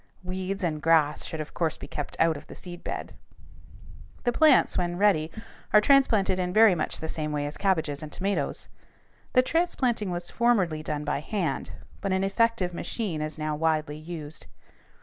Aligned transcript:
Weeds 0.23 0.63
and 0.63 0.81
grass 0.81 1.23
should 1.23 1.39
of 1.41 1.53
course 1.53 1.77
be 1.77 1.87
kept 1.87 2.17
out 2.19 2.35
of 2.35 2.47
the 2.47 2.55
seed 2.55 2.83
bed. 2.83 3.13
The 4.23 4.31
plants, 4.31 4.75
when 4.75 4.97
ready, 4.97 5.29
are 5.73 5.79
transplanted 5.79 6.39
in 6.39 6.51
very 6.53 6.73
much 6.73 6.99
the 6.99 7.07
same 7.07 7.31
way 7.31 7.45
as 7.45 7.55
cabbages 7.55 8.01
and 8.01 8.11
tomatoes. 8.11 8.67
The 9.33 9.43
transplanting 9.43 10.09
was 10.09 10.31
formerly 10.31 10.81
done 10.81 11.03
by 11.05 11.19
hand, 11.19 11.73
but 12.01 12.11
an 12.11 12.23
effective 12.23 12.73
machine 12.73 13.21
is 13.21 13.37
now 13.37 13.55
widely 13.55 13.95
used. 13.97 14.47